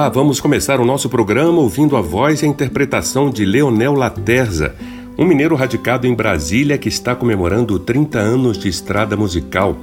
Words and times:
Olá, 0.00 0.08
vamos 0.08 0.40
começar 0.40 0.80
o 0.80 0.84
nosso 0.86 1.10
programa 1.10 1.60
ouvindo 1.60 1.94
a 1.94 2.00
voz 2.00 2.40
e 2.40 2.46
a 2.46 2.48
interpretação 2.48 3.28
de 3.28 3.44
Leonel 3.44 3.92
Laterza, 3.92 4.74
um 5.18 5.26
mineiro 5.26 5.54
radicado 5.54 6.06
em 6.06 6.14
Brasília 6.14 6.78
que 6.78 6.88
está 6.88 7.14
comemorando 7.14 7.78
30 7.78 8.18
anos 8.18 8.56
de 8.56 8.66
estrada 8.66 9.14
musical. 9.14 9.76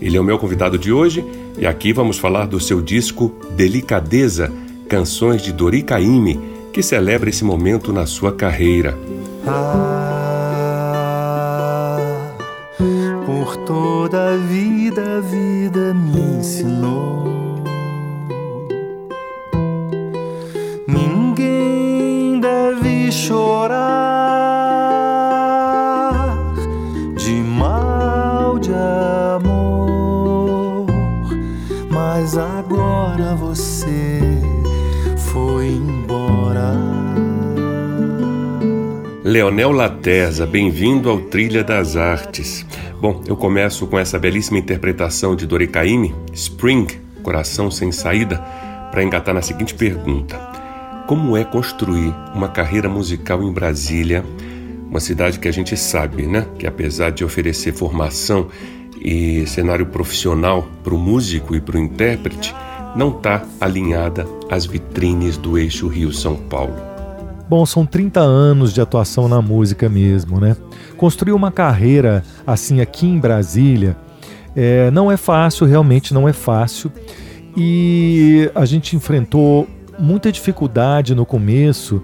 Ele 0.00 0.16
é 0.16 0.20
o 0.20 0.24
meu 0.24 0.38
convidado 0.38 0.78
de 0.78 0.92
hoje 0.92 1.24
e 1.58 1.66
aqui 1.66 1.92
vamos 1.92 2.16
falar 2.16 2.46
do 2.46 2.60
seu 2.60 2.80
disco 2.80 3.34
Delicadeza, 3.56 4.52
Canções 4.88 5.42
de 5.42 5.52
Dori 5.52 5.82
Caymmi, 5.82 6.38
que 6.72 6.80
celebra 6.80 7.28
esse 7.28 7.44
momento 7.44 7.92
na 7.92 8.06
sua 8.06 8.32
carreira. 8.32 8.96
Ah, 9.44 10.36
por 13.26 13.56
toda 13.56 14.32
a 14.32 14.36
vida, 14.36 15.16
a 15.16 15.20
vida 15.20 15.92
me 15.92 16.38
ensinou 16.38 17.45
Leonel 39.36 39.70
Laterza, 39.70 40.46
bem-vindo 40.46 41.10
ao 41.10 41.20
Trilha 41.20 41.62
das 41.62 41.94
Artes. 41.94 42.64
Bom, 42.98 43.22
eu 43.28 43.36
começo 43.36 43.86
com 43.86 43.98
essa 43.98 44.18
belíssima 44.18 44.58
interpretação 44.58 45.36
de 45.36 45.46
Dori 45.46 45.66
Caymmi, 45.66 46.14
Spring, 46.32 46.86
Coração 47.22 47.70
Sem 47.70 47.92
Saída, 47.92 48.38
para 48.90 49.04
engatar 49.04 49.34
na 49.34 49.42
seguinte 49.42 49.74
pergunta 49.74 50.38
como 51.06 51.36
é 51.36 51.44
construir 51.44 52.14
uma 52.34 52.48
carreira 52.48 52.88
musical 52.88 53.42
em 53.42 53.52
Brasília, 53.52 54.24
uma 54.88 55.00
cidade 55.00 55.38
que 55.38 55.48
a 55.48 55.52
gente 55.52 55.76
sabe, 55.76 56.26
né, 56.26 56.46
que 56.58 56.66
apesar 56.66 57.10
de 57.10 57.22
oferecer 57.22 57.74
formação 57.74 58.48
e 58.98 59.46
cenário 59.46 59.84
profissional 59.84 60.66
para 60.82 60.94
o 60.94 60.98
músico 60.98 61.54
e 61.54 61.60
para 61.60 61.76
o 61.76 61.78
intérprete, 61.78 62.54
não 62.96 63.10
está 63.10 63.44
alinhada 63.60 64.26
às 64.50 64.64
vitrines 64.64 65.36
do 65.36 65.58
eixo 65.58 65.88
Rio-São 65.88 66.36
Paulo. 66.36 66.95
Bom, 67.48 67.64
são 67.64 67.86
30 67.86 68.20
anos 68.20 68.72
de 68.72 68.80
atuação 68.80 69.28
na 69.28 69.40
música 69.40 69.88
mesmo, 69.88 70.40
né? 70.40 70.56
Construir 70.96 71.32
uma 71.32 71.52
carreira 71.52 72.24
assim 72.46 72.80
aqui 72.80 73.06
em 73.06 73.18
Brasília 73.18 73.96
é, 74.56 74.90
não 74.90 75.12
é 75.12 75.16
fácil, 75.16 75.66
realmente 75.66 76.14
não 76.14 76.28
é 76.28 76.32
fácil. 76.32 76.90
E 77.56 78.50
a 78.54 78.64
gente 78.64 78.96
enfrentou 78.96 79.68
muita 79.98 80.32
dificuldade 80.32 81.14
no 81.14 81.24
começo 81.24 82.02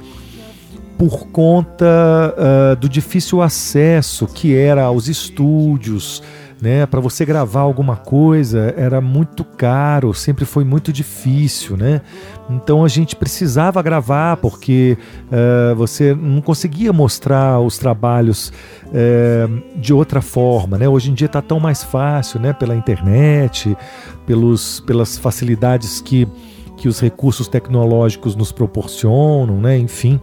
por 0.97 1.27
conta 1.29 1.85
uh, 1.85 2.77
do 2.77 2.89
difícil 2.89 3.43
acesso 3.43 4.27
que 4.27 4.55
era 4.55 4.85
aos 4.85 5.09
estúdios, 5.09 6.23
né? 6.63 6.87
Para 6.87 7.01
você 7.01 7.25
gravar 7.25 7.63
alguma 7.63 7.97
coisa 7.97 8.73
era 8.77 9.01
muito 9.01 9.43
caro, 9.45 10.15
sempre 10.15 10.45
foi 10.45 10.63
muito 10.63 10.93
difícil, 10.93 11.77
né? 11.77 12.01
Então 12.49 12.85
a 12.85 12.89
gente 12.89 13.17
precisava 13.17 13.83
gravar 13.83 14.37
porque 14.37 14.97
uh, 15.27 15.75
você 15.75 16.15
não 16.15 16.41
conseguia 16.41 16.93
mostrar 16.93 17.59
os 17.59 17.79
trabalhos 17.79 18.53
uh, 18.87 19.81
de 19.81 19.93
outra 19.93 20.23
forma, 20.23 20.79
né? 20.79 20.89
Hoje 20.89 21.11
em 21.11 21.15
dia 21.15 21.27
está 21.27 21.43
tão 21.43 21.59
mais 21.59 21.83
fácil, 21.83 22.39
né? 22.39 22.53
Pela 22.53 22.77
internet, 22.77 23.77
pelos, 24.25 24.79
pelas 24.87 25.19
facilidades 25.19 26.01
que 26.01 26.29
que 26.75 26.89
os 26.89 26.99
recursos 26.99 27.47
tecnológicos 27.47 28.35
nos 28.35 28.51
proporcionam, 28.51 29.61
né? 29.61 29.79
Enfim. 29.79 30.21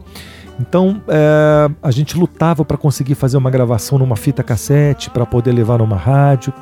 Então 0.59 1.01
é, 1.07 1.69
a 1.81 1.91
gente 1.91 2.17
lutava 2.17 2.65
para 2.65 2.77
conseguir 2.77 3.15
fazer 3.15 3.37
uma 3.37 3.49
gravação 3.49 3.97
numa 3.97 4.15
fita 4.15 4.43
cassete 4.43 5.09
para 5.09 5.25
poder 5.25 5.51
levar 5.51 5.79
numa 5.79 5.95
rádio. 5.95 6.53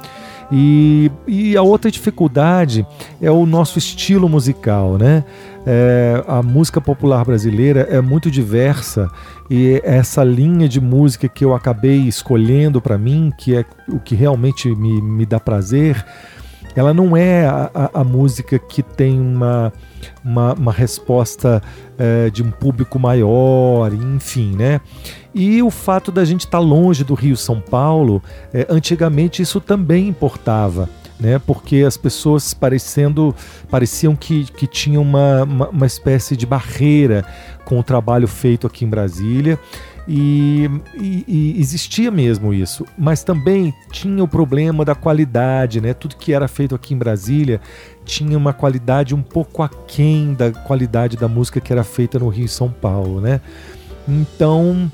E, 0.50 1.12
e, 1.28 1.58
a 1.58 1.62
outra 1.62 1.92
dificuldade 1.92 2.88
é 3.22 3.30
o 3.30 3.46
nosso 3.46 3.78
estilo 3.78 4.30
musical, 4.30 4.98
né? 4.98 5.26
É, 5.66 6.24
a 6.26 6.42
música 6.42 6.80
popular 6.80 7.26
brasileira 7.26 7.82
é 7.90 8.00
muito 8.00 8.32
diversa 8.32 9.10
e 9.50 9.82
essa 9.84 10.24
linha 10.24 10.70
de 10.70 10.80
música 10.80 11.28
que 11.28 11.44
eu 11.44 11.54
acabei 11.54 11.98
escolhendo 12.08 12.80
para 12.80 12.98
mim, 12.98 13.34
que 13.38 13.58
é 13.58 13.66
o 13.90 14.00
que 14.00 14.16
realmente 14.16 14.74
me, 14.74 15.02
me 15.02 15.26
dá 15.26 15.38
prazer, 15.38 16.06
ela 16.80 16.94
não 16.94 17.18
é 17.18 17.48
a, 17.48 17.72
a, 17.74 18.02
a 18.02 18.04
música 18.04 18.60
que 18.60 18.84
tem 18.84 19.20
uma, 19.20 19.74
uma, 20.24 20.54
uma 20.54 20.72
resposta 20.72 21.62
é, 21.98 22.30
de 22.30 22.44
um 22.44 22.52
público 22.52 23.00
maior, 23.00 23.92
enfim, 23.92 24.56
né? 24.56 24.80
E 25.34 25.62
o 25.64 25.72
fato 25.72 26.12
da 26.12 26.24
gente 26.24 26.42
estar 26.42 26.60
tá 26.60 26.64
longe 26.64 27.04
do 27.04 27.16
Rio 27.16 27.36
São 27.36 27.60
Paulo, 27.60 28.22
é, 28.54 28.68
antigamente 28.70 29.42
isso 29.42 29.60
também 29.60 30.08
importava. 30.08 30.88
Né, 31.20 31.40
porque 31.40 31.78
as 31.78 31.98
pessoas 31.98 32.54
parecendo, 32.54 33.34
pareciam 33.72 34.16
que, 34.16 34.44
que 34.52 34.68
tinham 34.68 35.02
uma, 35.02 35.46
uma, 35.46 35.70
uma 35.70 35.86
espécie 35.88 36.38
de 36.38 36.46
barreira 36.46 37.26
com 37.66 37.80
o 37.80 37.82
trabalho 37.82 38.28
feito 38.28 38.68
aqui 38.68 38.86
em 38.86 38.88
Brasília 38.88 39.58
e, 40.08 40.70
e, 40.96 41.56
existia 41.60 42.10
mesmo 42.10 42.54
isso, 42.54 42.86
mas 42.98 43.24
também 43.24 43.74
tinha 43.92 44.24
o 44.24 44.28
problema 44.28 44.86
da 44.86 44.96
qualidade, 44.96 45.82
né? 45.82 45.94
Tudo 45.94 46.16
que 46.16 46.32
era 46.32 46.48
feito 46.48 46.74
aqui 46.74 46.94
em 46.94 46.98
Brasília 46.98 47.60
tinha 48.06 48.38
uma 48.38 48.54
qualidade 48.54 49.14
um 49.14 49.22
pouco 49.22 49.62
aquém 49.62 50.34
da 50.34 50.52
qualidade 50.52 51.18
da 51.18 51.28
música 51.28 51.60
que 51.60 51.74
era 51.74 51.84
feita 51.84 52.18
no 52.18 52.30
Rio 52.30 52.46
e 52.46 52.50
São 52.50 52.70
Paulo, 52.70 53.20
né? 53.20 53.42
Então, 54.08 54.90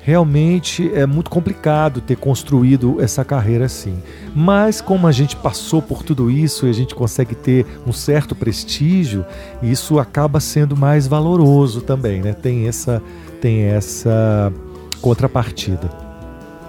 realmente 0.00 0.92
é 0.94 1.06
muito 1.06 1.28
complicado 1.28 2.00
ter 2.00 2.16
construído 2.16 3.00
essa 3.00 3.24
carreira 3.24 3.64
assim. 3.64 4.00
Mas 4.32 4.80
como 4.80 5.08
a 5.08 5.12
gente 5.12 5.34
passou 5.34 5.82
por 5.82 6.04
tudo 6.04 6.30
isso 6.30 6.66
e 6.68 6.70
a 6.70 6.72
gente 6.72 6.94
consegue 6.94 7.34
ter 7.34 7.66
um 7.84 7.92
certo 7.92 8.32
prestígio, 8.34 9.24
isso 9.60 9.98
acaba 9.98 10.38
sendo 10.38 10.76
mais 10.76 11.08
valoroso 11.08 11.80
também, 11.80 12.20
né? 12.22 12.32
Tem 12.32 12.68
essa 12.68 13.02
tem 13.42 13.64
essa 13.64 14.52
contrapartida. 15.00 15.90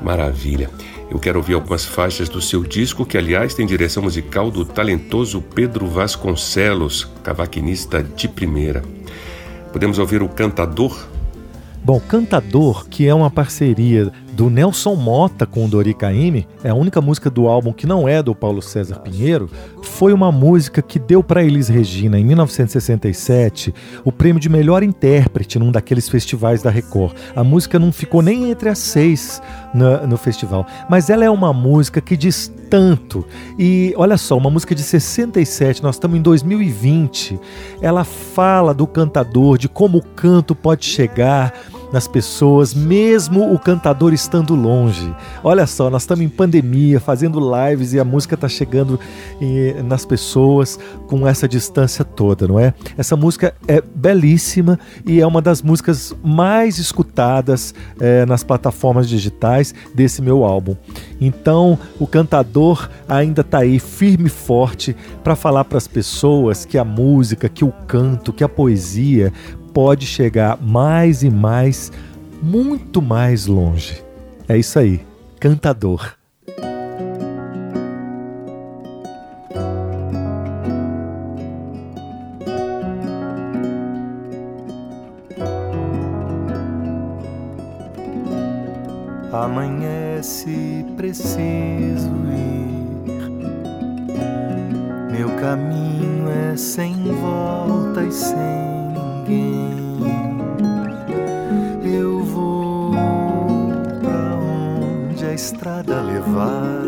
Maravilha. 0.01 0.71
Eu 1.09 1.19
quero 1.19 1.37
ouvir 1.37 1.53
algumas 1.53 1.85
faixas 1.85 2.27
do 2.27 2.41
seu 2.41 2.63
disco, 2.63 3.05
que 3.05 3.15
aliás 3.15 3.53
tem 3.53 3.67
direção 3.67 4.01
musical 4.01 4.49
do 4.49 4.65
talentoso 4.65 5.39
Pedro 5.39 5.85
Vasconcelos, 5.85 7.07
cavaquinista 7.23 8.01
de 8.01 8.27
primeira. 8.27 8.81
Podemos 9.71 9.99
ouvir 9.99 10.23
o 10.23 10.27
Cantador 10.27 11.07
Bom, 11.83 11.99
Cantador, 11.99 12.87
que 12.87 13.05
é 13.05 13.13
uma 13.13 13.29
parceria 13.29 14.09
do 14.33 14.49
Nelson 14.49 14.95
Mota 14.95 15.45
com 15.45 15.65
o 15.65 15.67
Dori 15.67 15.93
Caymmi, 15.93 16.47
é 16.63 16.69
a 16.69 16.75
única 16.75 16.99
música 16.99 17.29
do 17.29 17.47
álbum 17.47 17.71
que 17.71 17.85
não 17.85 18.07
é 18.07 18.21
do 18.21 18.33
Paulo 18.33 18.61
César 18.61 18.99
Pinheiro, 18.99 19.49
foi 19.83 20.11
uma 20.11 20.31
música 20.31 20.81
que 20.81 20.97
deu 20.97 21.23
para 21.23 21.43
Elis 21.43 21.67
Regina, 21.67 22.19
em 22.19 22.25
1967, 22.25 23.73
o 24.03 24.11
prêmio 24.11 24.39
de 24.39 24.49
melhor 24.49 24.81
intérprete 24.81 25.59
num 25.59 25.71
daqueles 25.71 26.09
festivais 26.09 26.63
da 26.63 26.69
Record. 26.69 27.15
A 27.35 27.43
música 27.43 27.77
não 27.77 27.91
ficou 27.91 28.21
nem 28.21 28.49
entre 28.49 28.69
as 28.69 28.79
seis 28.79 29.41
no, 29.73 30.07
no 30.07 30.17
festival, 30.17 30.65
mas 30.89 31.09
ela 31.09 31.23
é 31.23 31.29
uma 31.29 31.53
música 31.53 32.01
que 32.01 32.17
diz 32.17 32.51
tanto. 32.69 33.23
E 33.57 33.93
olha 33.95 34.17
só, 34.17 34.35
uma 34.35 34.49
música 34.49 34.73
de 34.73 34.81
67, 34.81 35.83
nós 35.83 35.95
estamos 35.95 36.17
em 36.17 36.21
2020, 36.21 37.39
ela 37.81 38.03
fala 38.03 38.73
do 38.73 38.87
cantador, 38.87 39.59
de 39.59 39.69
como 39.69 39.99
o 39.99 40.03
canto 40.03 40.55
pode 40.55 40.85
chegar 40.85 41.53
nas 41.93 42.07
pessoas, 42.07 42.73
mesmo 42.73 43.53
o 43.53 43.59
cantador 43.59 44.13
estando 44.13 44.55
longe. 44.55 45.15
Olha 45.43 45.67
só, 45.67 45.91
nós 45.91 46.01
estamos 46.01 46.25
em 46.25 46.27
pandemia, 46.27 46.99
fazendo 46.99 47.39
lives 47.39 47.93
e 47.93 47.99
a 47.99 48.03
música 48.03 48.33
está 48.33 48.49
chegando 48.49 48.99
eh, 49.39 49.79
nas 49.85 50.03
pessoas 50.03 50.79
com 51.05 51.27
essa 51.27 51.47
distância 51.47 52.03
toda, 52.03 52.47
não 52.47 52.59
é? 52.59 52.73
Essa 52.97 53.15
música 53.15 53.53
é 53.67 53.79
belíssima 53.79 54.79
e 55.05 55.21
é 55.21 55.27
uma 55.27 55.39
das 55.39 55.61
músicas 55.61 56.15
mais 56.23 56.79
escutadas 56.79 57.75
eh, 57.99 58.25
nas 58.25 58.43
plataformas 58.43 59.07
digitais 59.07 59.75
desse 59.93 60.19
meu 60.19 60.43
álbum. 60.43 60.75
Então, 61.21 61.77
o 61.99 62.07
cantador 62.07 62.89
ainda 63.07 63.41
está 63.41 63.59
aí 63.59 63.77
firme 63.77 64.25
e 64.25 64.29
forte 64.29 64.95
para 65.23 65.35
falar 65.35 65.63
para 65.65 65.77
as 65.77 65.87
pessoas 65.87 66.65
que 66.65 66.75
a 66.75 66.83
música, 66.83 67.47
que 67.47 67.63
o 67.63 67.71
canto, 67.85 68.33
que 68.33 68.43
a 68.43 68.49
poesia 68.49 69.31
pode 69.73 70.05
chegar 70.05 70.61
mais 70.61 71.23
e 71.23 71.29
mais, 71.29 71.91
muito 72.41 73.01
mais 73.01 73.47
longe. 73.47 74.03
É 74.47 74.57
isso 74.57 74.77
aí, 74.77 75.01
cantador. 75.39 76.13
Amanhece, 89.33 90.85
preciso 90.95 92.11
ir. 92.29 92.83
Meu 95.11 95.29
caminho 95.37 96.29
é 96.29 96.55
sem 96.55 96.93
volta 97.19 98.03
e 98.03 98.11
sem 98.11 98.82
ninguém. 99.27 99.99
Eu 101.83 102.19
vou 102.23 102.91
pra 104.01 104.35
onde 104.35 105.25
a 105.25 105.33
estrada 105.33 106.01
levar. 106.01 106.83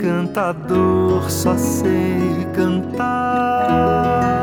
Cantador, 0.00 1.30
só 1.30 1.56
sei 1.56 2.46
cantar. 2.54 4.37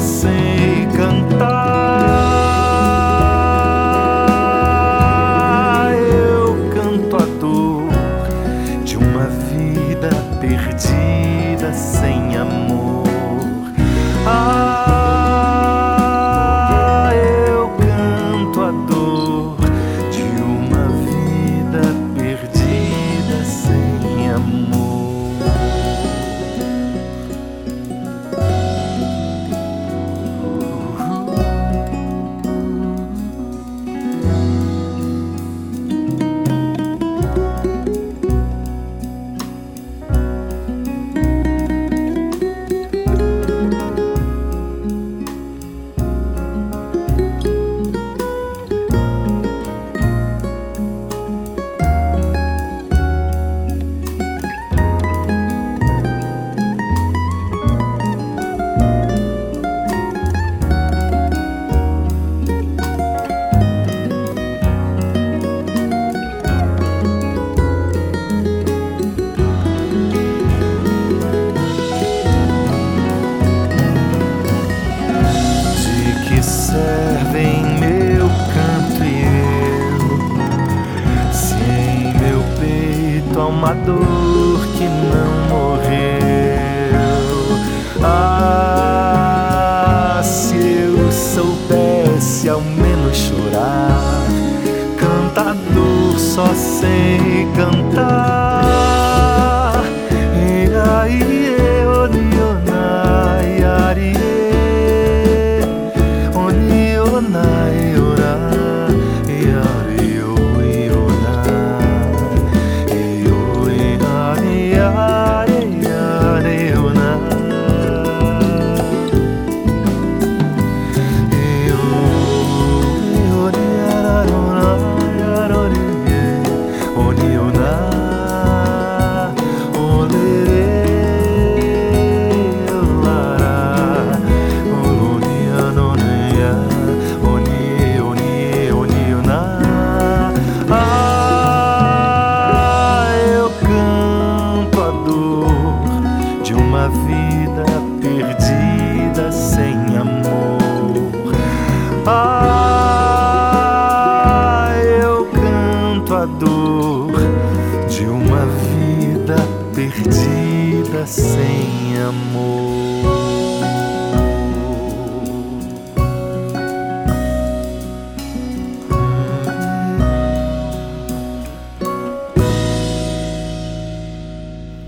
Sei 0.00 0.59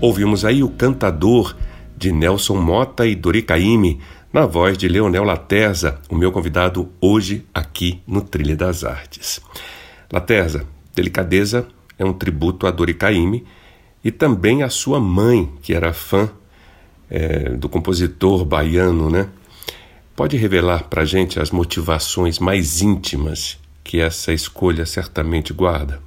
Ouvimos 0.03 0.43
aí 0.43 0.61
o 0.61 0.67
cantador 0.67 1.55
de 1.95 2.11
Nelson 2.11 2.57
Mota 2.57 3.07
e 3.07 3.15
Dori 3.15 3.41
Caymmi, 3.41 4.01
na 4.33 4.45
voz 4.45 4.77
de 4.77 4.89
Leonel 4.89 5.23
Laterza, 5.23 5.97
o 6.09 6.15
meu 6.17 6.29
convidado 6.29 6.91
hoje 6.99 7.45
aqui 7.53 8.01
no 8.05 8.19
Trilha 8.19 8.53
das 8.53 8.83
Artes. 8.83 9.39
Laterza, 10.11 10.67
Delicadeza 10.93 11.65
é 11.97 12.03
um 12.03 12.11
tributo 12.11 12.67
a 12.67 12.71
Dori 12.71 12.93
Caymmi 12.93 13.45
e 14.03 14.11
também 14.11 14.61
a 14.61 14.67
sua 14.67 14.99
mãe, 14.99 15.49
que 15.61 15.73
era 15.73 15.93
fã 15.93 16.29
é, 17.09 17.51
do 17.51 17.69
compositor 17.69 18.43
baiano, 18.43 19.09
né? 19.09 19.29
Pode 20.17 20.35
revelar 20.35 20.89
para 20.89 21.05
gente 21.05 21.39
as 21.39 21.49
motivações 21.49 22.39
mais 22.39 22.81
íntimas 22.81 23.57
que 23.81 24.01
essa 24.01 24.33
escolha 24.33 24.85
certamente 24.85 25.53
guarda? 25.53 26.01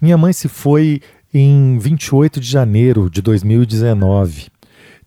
Minha 0.00 0.16
mãe 0.16 0.32
se 0.32 0.48
foi 0.48 1.02
em 1.32 1.78
28 1.78 2.40
de 2.40 2.48
janeiro 2.48 3.08
de 3.08 3.22
2019. 3.22 4.48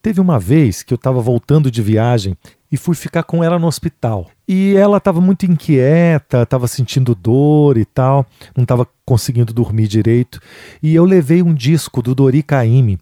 Teve 0.02 0.20
uma 0.20 0.40
vez 0.40 0.84
que 0.84 0.94
eu 0.94 0.98
estava 0.98 1.22
voltando 1.22 1.72
de 1.72 1.82
viagem 1.82 2.36
e 2.72 2.76
fui 2.76 2.96
ficar 2.96 3.24
com 3.24 3.44
ela 3.44 3.60
no 3.60 3.68
hospital. 3.68 4.30
E 4.48 4.76
ela 4.76 4.98
estava 4.98 5.22
muito 5.22 5.46
inquieta, 5.46 6.42
estava 6.42 6.68
sentindo 6.68 7.16
dor 7.16 7.78
e 7.78 7.86
tal, 7.86 8.26
não 8.56 8.64
estava 8.64 8.88
conseguindo 9.06 9.54
dormir 9.54 9.88
direito. 9.88 10.40
E 10.82 10.96
eu 10.96 11.06
levei 11.06 11.42
um 11.42 11.54
disco 11.54 12.02
do 12.02 12.16
Dori 12.16 12.44
Caymmi 12.44 13.00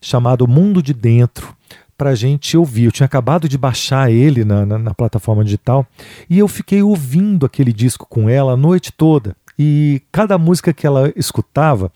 chamado 0.00 0.46
Mundo 0.46 0.82
de 0.82 0.92
Dentro 0.92 1.56
para 1.96 2.14
gente 2.14 2.56
ouvir. 2.56 2.84
Eu 2.84 2.92
tinha 2.92 3.06
acabado 3.06 3.48
de 3.48 3.56
baixar 3.56 4.10
ele 4.10 4.44
na, 4.44 4.66
na, 4.66 4.78
na 4.78 4.94
plataforma 4.94 5.42
digital 5.42 5.86
e 6.28 6.38
eu 6.38 6.46
fiquei 6.46 6.82
ouvindo 6.82 7.46
aquele 7.46 7.72
disco 7.72 8.06
com 8.08 8.28
ela 8.28 8.52
a 8.52 8.56
noite 8.56 8.92
toda. 8.92 9.34
E 9.58 10.02
cada 10.12 10.36
música 10.36 10.72
que 10.72 10.86
ela 10.86 11.12
escutava 11.16 11.90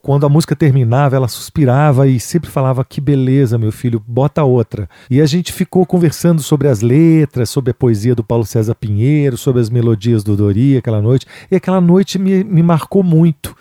quando 0.00 0.24
a 0.24 0.28
música 0.28 0.54
terminava, 0.54 1.16
ela 1.16 1.28
suspirava 1.28 2.06
e 2.06 2.20
sempre 2.20 2.48
falava: 2.48 2.84
Que 2.84 3.00
beleza, 3.00 3.58
meu 3.58 3.72
filho, 3.72 4.02
bota 4.06 4.44
outra. 4.44 4.88
E 5.10 5.20
a 5.20 5.26
gente 5.26 5.52
ficou 5.52 5.84
conversando 5.84 6.40
sobre 6.40 6.68
as 6.68 6.80
letras, 6.80 7.50
sobre 7.50 7.72
a 7.72 7.74
poesia 7.74 8.14
do 8.14 8.22
Paulo 8.22 8.46
César 8.46 8.74
Pinheiro, 8.74 9.36
sobre 9.36 9.60
as 9.60 9.68
melodias 9.68 10.22
do 10.22 10.36
Dori 10.36 10.76
aquela 10.76 11.02
noite. 11.02 11.26
E 11.50 11.56
aquela 11.56 11.80
noite 11.80 12.18
me, 12.18 12.44
me 12.44 12.62
marcou 12.62 13.02
muito. 13.02 13.56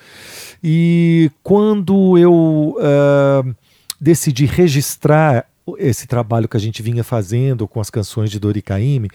E 0.64 1.32
quando 1.44 2.18
eu 2.18 2.76
uh, 2.78 3.56
decidi 4.00 4.46
registrar 4.46 5.46
esse 5.78 6.08
trabalho 6.08 6.48
que 6.48 6.56
a 6.56 6.60
gente 6.60 6.82
vinha 6.82 7.04
fazendo 7.04 7.68
com 7.68 7.82
as 7.82 7.90
canções 7.90 8.32
de 8.32 8.40
Dori 8.40 8.62
Caymmi, 8.62 9.10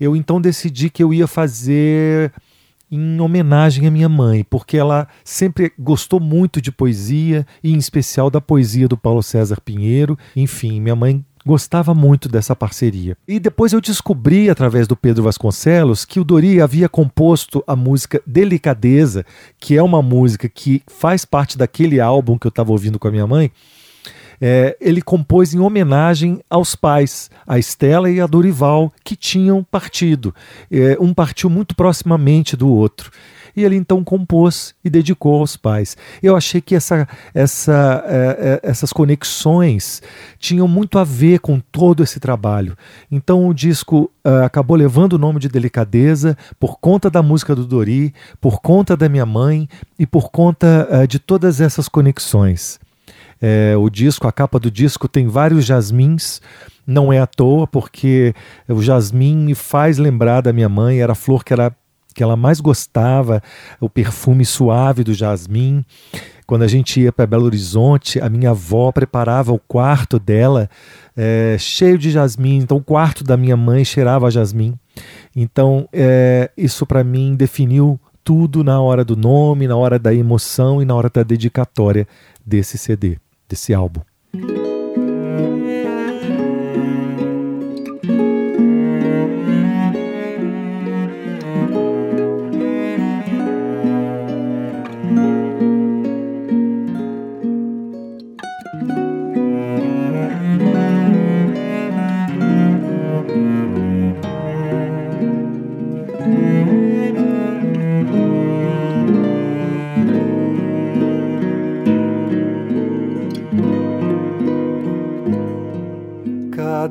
eu 0.00 0.16
então 0.16 0.40
decidi 0.40 0.90
que 0.90 1.02
eu 1.02 1.14
ia 1.14 1.26
fazer 1.26 2.32
em 2.92 3.20
homenagem 3.20 3.86
à 3.86 3.90
minha 3.90 4.08
mãe, 4.08 4.44
porque 4.44 4.76
ela 4.76 5.08
sempre 5.24 5.72
gostou 5.78 6.20
muito 6.20 6.60
de 6.60 6.70
poesia 6.70 7.46
e 7.64 7.72
em 7.72 7.78
especial 7.78 8.30
da 8.30 8.40
poesia 8.40 8.86
do 8.86 8.98
Paulo 8.98 9.22
César 9.22 9.58
Pinheiro. 9.64 10.18
Enfim, 10.36 10.78
minha 10.78 10.94
mãe 10.94 11.24
gostava 11.44 11.94
muito 11.94 12.28
dessa 12.28 12.54
parceria. 12.54 13.16
E 13.26 13.40
depois 13.40 13.72
eu 13.72 13.80
descobri, 13.80 14.50
através 14.50 14.86
do 14.86 14.94
Pedro 14.94 15.24
Vasconcelos, 15.24 16.04
que 16.04 16.20
o 16.20 16.24
Dori 16.24 16.60
havia 16.60 16.88
composto 16.88 17.64
a 17.66 17.74
música 17.74 18.22
Delicadeza, 18.26 19.24
que 19.58 19.76
é 19.76 19.82
uma 19.82 20.02
música 20.02 20.48
que 20.48 20.82
faz 20.86 21.24
parte 21.24 21.56
daquele 21.56 21.98
álbum 21.98 22.38
que 22.38 22.46
eu 22.46 22.50
estava 22.50 22.72
ouvindo 22.72 22.98
com 22.98 23.08
a 23.08 23.10
minha 23.10 23.26
mãe 23.26 23.50
é, 24.44 24.76
ele 24.80 25.00
compôs 25.00 25.54
em 25.54 25.60
homenagem 25.60 26.40
aos 26.50 26.74
pais, 26.74 27.30
a 27.46 27.60
Estela 27.60 28.10
e 28.10 28.20
a 28.20 28.26
Dorival, 28.26 28.92
que 29.04 29.14
tinham 29.14 29.62
partido. 29.62 30.34
É, 30.68 30.96
um 31.00 31.14
partiu 31.14 31.48
muito 31.48 31.76
proximamente 31.76 32.56
do 32.56 32.68
outro 32.68 33.12
e 33.56 33.64
ele 33.64 33.76
então 33.76 34.02
compôs 34.02 34.74
e 34.84 34.90
dedicou 34.90 35.40
aos 35.40 35.56
pais. 35.56 35.96
Eu 36.22 36.36
achei 36.36 36.60
que 36.60 36.74
essa, 36.74 37.06
essa, 37.34 38.04
é, 38.06 38.60
é, 38.64 38.68
essas 38.68 38.92
conexões 38.92 40.02
tinham 40.38 40.66
muito 40.66 40.98
a 40.98 41.04
ver 41.04 41.38
com 41.38 41.60
todo 41.60 42.02
esse 42.02 42.18
trabalho. 42.18 42.76
Então 43.10 43.46
o 43.46 43.54
disco 43.54 44.10
uh, 44.24 44.44
acabou 44.44 44.76
levando 44.76 45.14
o 45.14 45.18
nome 45.18 45.38
de 45.38 45.48
Delicadeza 45.48 46.36
por 46.58 46.78
conta 46.80 47.10
da 47.10 47.22
música 47.22 47.54
do 47.54 47.66
Dori, 47.66 48.14
por 48.40 48.60
conta 48.60 48.96
da 48.96 49.08
minha 49.08 49.26
mãe 49.26 49.68
e 49.98 50.06
por 50.06 50.30
conta 50.30 50.88
uh, 50.90 51.06
de 51.06 51.18
todas 51.18 51.60
essas 51.60 51.88
conexões. 51.88 52.80
É, 53.44 53.76
o 53.76 53.90
disco, 53.90 54.28
a 54.28 54.32
capa 54.32 54.60
do 54.60 54.70
disco 54.70 55.08
tem 55.08 55.26
vários 55.26 55.64
jasmins, 55.64 56.40
não 56.86 57.12
é 57.12 57.18
à 57.18 57.26
toa, 57.26 57.66
porque 57.66 58.32
o 58.68 58.80
jasmim 58.80 59.36
me 59.36 59.54
faz 59.56 59.98
lembrar 59.98 60.42
da 60.42 60.52
minha 60.52 60.68
mãe, 60.68 61.00
era 61.00 61.10
a 61.10 61.16
flor 61.16 61.42
que 61.42 61.52
ela, 61.52 61.74
que 62.14 62.22
ela 62.22 62.36
mais 62.36 62.60
gostava, 62.60 63.42
o 63.80 63.90
perfume 63.90 64.44
suave 64.44 65.02
do 65.02 65.12
jasmim. 65.12 65.84
Quando 66.46 66.62
a 66.62 66.68
gente 66.68 67.00
ia 67.00 67.10
para 67.10 67.26
Belo 67.26 67.46
Horizonte, 67.46 68.20
a 68.20 68.28
minha 68.28 68.50
avó 68.50 68.92
preparava 68.92 69.52
o 69.52 69.58
quarto 69.58 70.20
dela 70.20 70.70
é, 71.16 71.56
cheio 71.58 71.98
de 71.98 72.12
jasmim, 72.12 72.58
então 72.58 72.76
o 72.76 72.82
quarto 72.82 73.24
da 73.24 73.36
minha 73.36 73.56
mãe 73.56 73.84
cheirava 73.84 74.28
a 74.28 74.30
jasmim. 74.30 74.74
Então, 75.34 75.88
é, 75.92 76.48
isso 76.56 76.86
para 76.86 77.02
mim 77.02 77.34
definiu 77.34 77.98
tudo 78.22 78.62
na 78.62 78.80
hora 78.80 79.04
do 79.04 79.16
nome, 79.16 79.66
na 79.66 79.76
hora 79.76 79.98
da 79.98 80.14
emoção 80.14 80.80
e 80.80 80.84
na 80.84 80.94
hora 80.94 81.10
da 81.12 81.24
dedicatória 81.24 82.06
desse 82.46 82.78
CD 82.78 83.21
desse 83.52 83.74
álbum. 83.74 84.00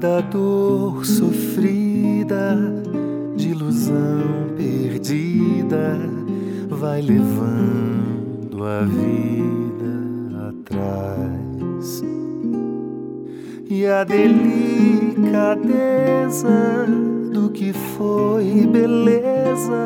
Cada 0.02 0.20
dor 0.22 1.06
sofrida, 1.06 2.58
de 3.36 3.50
ilusão 3.50 4.50
perdida, 4.58 6.00
vai 6.68 7.04
levando 7.04 8.64
a 8.64 8.82
vida 8.82 10.50
atrás. 10.50 12.04
E 13.70 13.86
a 13.86 14.04
delicadeza 14.04 14.48
do 17.32 17.52
que 17.52 17.72
foi 17.72 18.66
beleza, 18.66 19.86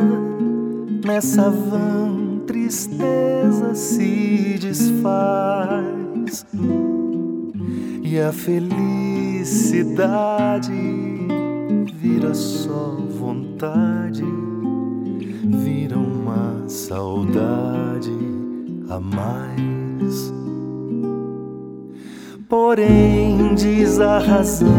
nessa 1.05 1.49
vã 1.49 2.39
tristeza 2.47 3.75
se 3.75 4.57
desfaz. 4.61 6.45
E 8.07 8.19
a 8.19 8.31
felicidade 8.31 9.81
vira 11.95 12.35
só 12.35 12.95
vontade, 13.09 14.23
vira 15.43 15.97
uma 15.97 16.69
saudade 16.69 18.11
a 18.89 18.99
mais. 18.99 20.31
Porém, 22.47 23.55
diz 23.55 23.99
a 23.99 24.19
razão 24.19 24.69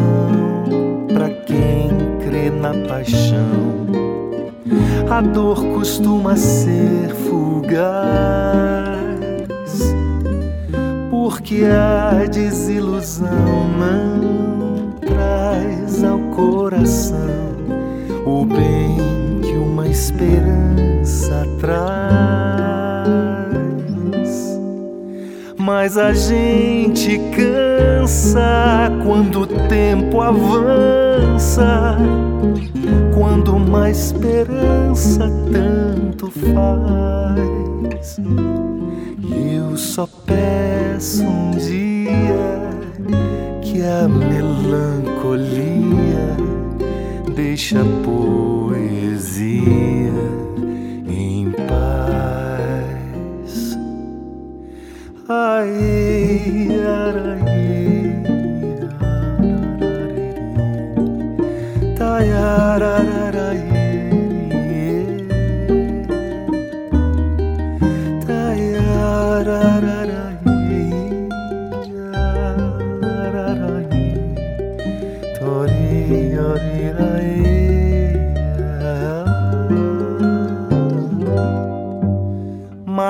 para 1.12 1.28
quem 1.28 1.88
crê 2.24 2.48
na 2.48 2.72
paixão, 2.88 3.88
a 5.10 5.20
dor 5.20 5.66
costuma 5.74 6.36
ser 6.36 7.12
fugaz, 7.12 8.95
porque 11.36 11.64
a 11.66 12.24
desilusão 12.24 13.68
não 13.78 14.92
traz 14.92 16.02
ao 16.02 16.18
coração 16.34 17.14
o 18.24 18.46
bem 18.46 18.96
que 19.42 19.52
uma 19.52 19.86
esperança 19.86 21.46
traz. 21.60 21.76
Mas 25.58 25.98
a 25.98 26.14
gente 26.14 27.20
cansa 27.36 28.90
quando 29.04 29.42
o 29.42 29.46
tempo 29.68 30.22
avança, 30.22 31.98
quando 33.14 33.56
uma 33.56 33.90
esperança 33.90 35.30
tanto 35.52 36.30
faz. 36.30 38.16
Eu 39.30 39.76
só 39.76 40.08
peço 40.24 41.24
um 41.24 41.50
dia 41.52 42.70
que 43.62 43.82
a 43.82 44.08
melancolia 44.08 45.56
deixa 47.34 47.80
a 47.80 47.84
poesia 48.04 49.56
em 51.08 51.50
paz. 51.68 51.86
Ai, 55.28 56.68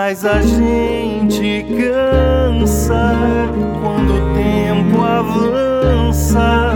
Mas 0.08 0.24
a 0.24 0.40
gente 0.40 1.66
cansa 1.76 3.12
quando 3.82 4.14
o 4.14 4.34
tempo 4.34 5.02
avança, 5.02 6.74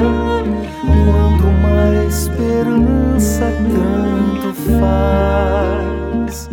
quando 0.83 1.47
uma 1.47 2.07
esperança 2.09 3.53
tanto 3.71 4.53
faz. 4.81 6.51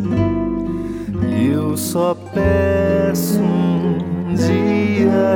Eu 1.51 1.75
só 1.75 2.15
peço 2.31 3.41
um 3.41 4.35
dia 4.35 5.35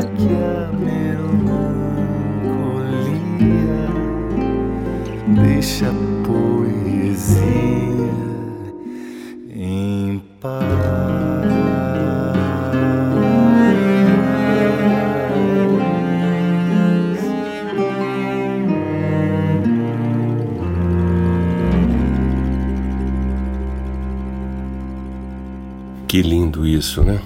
isso, 26.81 27.03
né? 27.03 27.21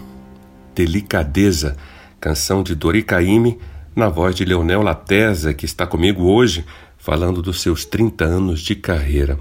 Delicadeza, 0.75 1.77
canção 2.19 2.61
de 2.61 2.75
Dori 2.75 3.01
Caymmi, 3.01 3.57
na 3.95 4.09
voz 4.09 4.35
de 4.35 4.43
Leonel 4.43 4.81
Latesa, 4.81 5.53
que 5.53 5.65
está 5.65 5.87
comigo 5.87 6.23
hoje, 6.23 6.65
falando 6.97 7.41
dos 7.41 7.61
seus 7.61 7.85
30 7.85 8.25
anos 8.25 8.59
de 8.59 8.75
carreira. 8.75 9.39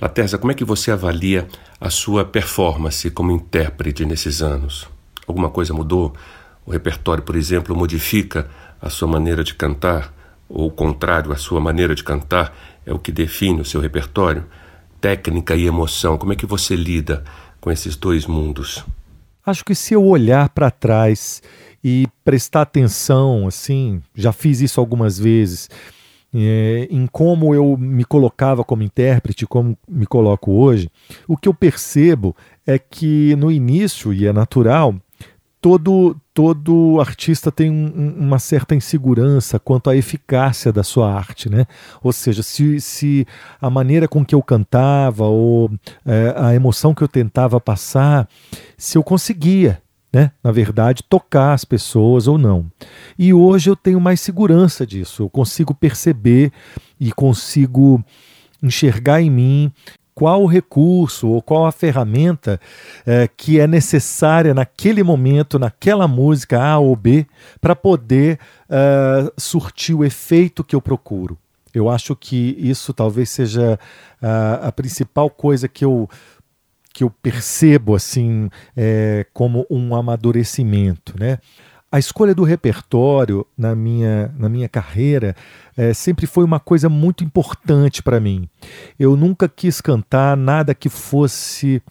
Latesa, 0.00 0.38
como 0.38 0.52
é 0.52 0.54
que 0.54 0.64
você 0.64 0.92
avalia 0.92 1.48
a 1.80 1.90
sua 1.90 2.24
performance 2.24 3.10
como 3.10 3.32
intérprete 3.32 4.06
nesses 4.06 4.42
anos? 4.42 4.88
Alguma 5.26 5.50
coisa 5.50 5.74
mudou? 5.74 6.14
O 6.64 6.70
repertório, 6.70 7.24
por 7.24 7.34
exemplo, 7.34 7.74
modifica 7.74 8.48
a 8.80 8.88
sua 8.88 9.08
maneira 9.08 9.42
de 9.42 9.54
cantar? 9.54 10.14
Ou 10.48 10.68
o 10.68 10.70
contrário, 10.70 11.32
a 11.32 11.36
sua 11.36 11.60
maneira 11.60 11.96
de 11.96 12.04
cantar 12.04 12.56
é 12.86 12.92
o 12.92 12.98
que 12.98 13.10
define 13.10 13.60
o 13.60 13.64
seu 13.64 13.80
repertório? 13.80 14.44
Técnica 15.00 15.56
e 15.56 15.66
emoção, 15.66 16.16
como 16.16 16.32
é 16.32 16.36
que 16.36 16.46
você 16.46 16.76
lida 16.76 17.24
com 17.60 17.72
esses 17.72 17.96
dois 17.96 18.24
mundos? 18.24 18.84
Acho 19.48 19.64
que 19.64 19.74
se 19.74 19.94
eu 19.94 20.04
olhar 20.04 20.50
para 20.50 20.70
trás 20.70 21.42
e 21.82 22.06
prestar 22.22 22.60
atenção, 22.60 23.46
assim, 23.46 24.02
já 24.14 24.30
fiz 24.30 24.60
isso 24.60 24.78
algumas 24.78 25.18
vezes, 25.18 25.70
é, 26.34 26.86
em 26.90 27.06
como 27.06 27.54
eu 27.54 27.74
me 27.78 28.04
colocava 28.04 28.62
como 28.62 28.82
intérprete, 28.82 29.46
como 29.46 29.74
me 29.88 30.04
coloco 30.04 30.52
hoje, 30.52 30.90
o 31.26 31.34
que 31.34 31.48
eu 31.48 31.54
percebo 31.54 32.36
é 32.66 32.78
que 32.78 33.34
no 33.36 33.50
início, 33.50 34.12
e 34.12 34.26
é 34.26 34.34
natural, 34.34 34.94
todo, 35.62 36.14
todo 36.38 37.00
artista 37.00 37.50
tem 37.50 37.68
um, 37.68 38.14
uma 38.16 38.38
certa 38.38 38.72
insegurança 38.72 39.58
quanto 39.58 39.90
à 39.90 39.96
eficácia 39.96 40.72
da 40.72 40.84
sua 40.84 41.12
arte, 41.12 41.50
né? 41.50 41.66
Ou 42.00 42.12
seja, 42.12 42.44
se, 42.44 42.80
se 42.80 43.26
a 43.60 43.68
maneira 43.68 44.06
com 44.06 44.24
que 44.24 44.36
eu 44.36 44.40
cantava 44.40 45.24
ou 45.24 45.68
é, 46.06 46.32
a 46.36 46.54
emoção 46.54 46.94
que 46.94 47.02
eu 47.02 47.08
tentava 47.08 47.58
passar, 47.58 48.28
se 48.76 48.96
eu 48.96 49.02
conseguia, 49.02 49.82
né? 50.12 50.30
Na 50.40 50.52
verdade, 50.52 51.02
tocar 51.02 51.54
as 51.54 51.64
pessoas 51.64 52.28
ou 52.28 52.38
não. 52.38 52.70
E 53.18 53.34
hoje 53.34 53.68
eu 53.68 53.74
tenho 53.74 54.00
mais 54.00 54.20
segurança 54.20 54.86
disso. 54.86 55.24
Eu 55.24 55.28
consigo 55.28 55.74
perceber 55.74 56.52
e 57.00 57.10
consigo 57.10 58.00
enxergar 58.62 59.20
em 59.20 59.28
mim 59.28 59.72
qual 60.18 60.42
o 60.42 60.46
recurso 60.46 61.28
ou 61.28 61.40
qual 61.40 61.64
a 61.64 61.70
ferramenta 61.70 62.60
é, 63.06 63.28
que 63.36 63.60
é 63.60 63.68
necessária 63.68 64.52
naquele 64.52 65.00
momento, 65.00 65.60
naquela 65.60 66.08
música 66.08 66.60
A 66.60 66.76
ou 66.76 66.96
B, 66.96 67.24
para 67.60 67.76
poder 67.76 68.36
uh, 68.68 69.32
surtir 69.38 69.94
o 69.94 70.04
efeito 70.04 70.64
que 70.64 70.74
eu 70.74 70.82
procuro. 70.82 71.38
Eu 71.72 71.88
acho 71.88 72.16
que 72.16 72.56
isso 72.58 72.92
talvez 72.92 73.30
seja 73.30 73.78
uh, 74.20 74.66
a 74.66 74.72
principal 74.72 75.30
coisa 75.30 75.68
que 75.68 75.84
eu 75.84 76.10
que 76.92 77.04
eu 77.04 77.10
percebo 77.10 77.94
assim 77.94 78.50
é, 78.76 79.24
como 79.32 79.64
um 79.70 79.94
amadurecimento, 79.94 81.14
né? 81.16 81.38
A 81.90 81.98
escolha 81.98 82.34
do 82.34 82.44
repertório 82.44 83.46
na 83.56 83.74
minha, 83.74 84.30
na 84.36 84.46
minha 84.46 84.68
carreira 84.68 85.34
é, 85.74 85.94
sempre 85.94 86.26
foi 86.26 86.44
uma 86.44 86.60
coisa 86.60 86.86
muito 86.86 87.24
importante 87.24 88.02
para 88.02 88.20
mim. 88.20 88.46
Eu 88.98 89.16
nunca 89.16 89.48
quis 89.48 89.80
cantar 89.80 90.36
nada 90.36 90.74
que 90.74 90.90
fosse 90.90 91.82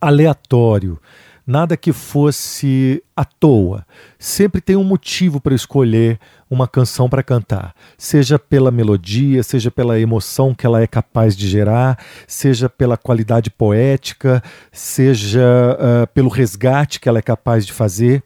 aleatório, 0.00 0.98
nada 1.46 1.76
que 1.76 1.92
fosse 1.92 3.04
à 3.14 3.26
toa. 3.26 3.84
Sempre 4.18 4.62
tem 4.62 4.74
um 4.74 4.84
motivo 4.84 5.38
para 5.38 5.54
escolher 5.54 6.18
uma 6.48 6.66
canção 6.66 7.06
para 7.06 7.22
cantar, 7.22 7.74
seja 7.98 8.38
pela 8.38 8.70
melodia, 8.70 9.42
seja 9.42 9.70
pela 9.70 10.00
emoção 10.00 10.54
que 10.54 10.64
ela 10.64 10.80
é 10.80 10.86
capaz 10.86 11.36
de 11.36 11.46
gerar, 11.46 11.98
seja 12.26 12.70
pela 12.70 12.96
qualidade 12.96 13.50
poética, 13.50 14.42
seja 14.70 15.76
uh, 15.78 16.06
pelo 16.14 16.30
resgate 16.30 16.98
que 16.98 17.08
ela 17.08 17.18
é 17.18 17.22
capaz 17.22 17.66
de 17.66 17.72
fazer 17.72 18.22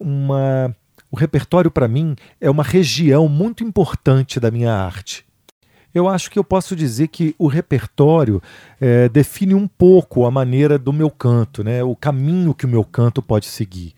uma. 0.00 0.74
O 1.10 1.16
repertório, 1.16 1.70
para 1.70 1.86
mim, 1.86 2.16
é 2.40 2.50
uma 2.50 2.62
região 2.62 3.28
muito 3.28 3.62
importante 3.62 4.40
da 4.40 4.50
minha 4.50 4.72
arte. 4.72 5.26
Eu 5.94 6.08
acho 6.08 6.30
que 6.30 6.38
eu 6.38 6.44
posso 6.44 6.74
dizer 6.74 7.08
que 7.08 7.34
o 7.38 7.46
repertório 7.46 8.42
é, 8.80 9.10
define 9.10 9.54
um 9.54 9.68
pouco 9.68 10.24
a 10.24 10.30
maneira 10.30 10.78
do 10.78 10.90
meu 10.90 11.10
canto, 11.10 11.62
né? 11.62 11.84
o 11.84 11.94
caminho 11.94 12.54
que 12.54 12.64
o 12.64 12.68
meu 12.68 12.82
canto 12.82 13.20
pode 13.20 13.44
seguir 13.44 13.94